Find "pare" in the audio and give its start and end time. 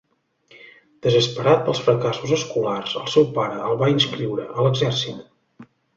3.39-3.61